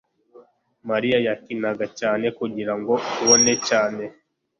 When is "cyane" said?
1.99-2.25, 3.67-4.03